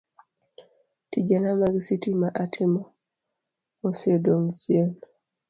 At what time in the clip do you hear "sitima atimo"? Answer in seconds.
1.85-2.81